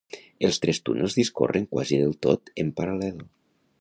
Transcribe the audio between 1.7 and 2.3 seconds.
quasi del